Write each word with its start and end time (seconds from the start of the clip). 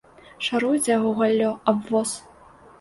Шаруецца 0.45 0.87
яго 0.93 1.13
галлё 1.21 1.53
аб 1.75 1.79
воз. 1.95 2.19